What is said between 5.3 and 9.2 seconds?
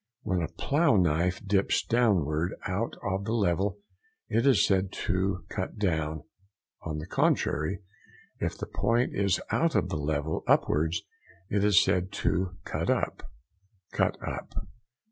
"cut down"; on the contrary, if the point